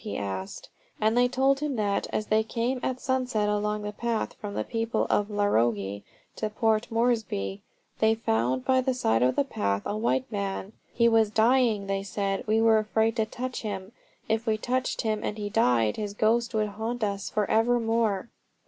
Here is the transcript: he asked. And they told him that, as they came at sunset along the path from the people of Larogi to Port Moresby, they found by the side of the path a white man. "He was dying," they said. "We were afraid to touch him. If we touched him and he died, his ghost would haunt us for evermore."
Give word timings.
he 0.03 0.17
asked. 0.17 0.67
And 0.99 1.15
they 1.15 1.27
told 1.27 1.59
him 1.59 1.75
that, 1.75 2.07
as 2.11 2.25
they 2.25 2.41
came 2.41 2.79
at 2.81 2.99
sunset 2.99 3.47
along 3.47 3.83
the 3.83 3.91
path 3.91 4.33
from 4.33 4.55
the 4.55 4.63
people 4.63 5.05
of 5.11 5.29
Larogi 5.29 6.01
to 6.37 6.49
Port 6.49 6.87
Moresby, 6.89 7.61
they 7.99 8.15
found 8.15 8.65
by 8.65 8.81
the 8.81 8.95
side 8.95 9.21
of 9.21 9.35
the 9.35 9.43
path 9.43 9.83
a 9.85 9.95
white 9.95 10.25
man. 10.31 10.73
"He 10.91 11.07
was 11.07 11.29
dying," 11.29 11.85
they 11.85 12.01
said. 12.01 12.47
"We 12.47 12.59
were 12.59 12.79
afraid 12.79 13.15
to 13.17 13.27
touch 13.27 13.61
him. 13.61 13.91
If 14.27 14.47
we 14.47 14.57
touched 14.57 15.01
him 15.01 15.23
and 15.23 15.37
he 15.37 15.51
died, 15.51 15.97
his 15.97 16.15
ghost 16.15 16.55
would 16.55 16.69
haunt 16.69 17.03
us 17.03 17.29
for 17.29 17.47
evermore." 17.47 18.29